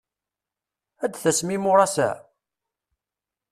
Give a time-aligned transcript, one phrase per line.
[1.03, 2.09] Ad d-tasem imuras-a?